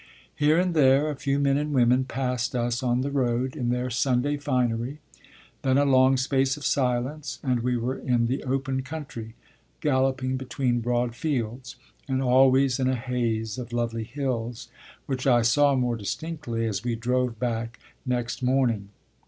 [0.35, 3.91] Here and there, a few men and women passed us on the road, in their
[3.91, 4.97] Sunday finery;
[5.61, 9.35] then a long space of silence, and we were in the open country,
[9.79, 11.75] galloping between broad fields;
[12.07, 14.69] and always in a haze of lovely hills,
[15.05, 18.89] which I saw more distinctly as we drove back next morning.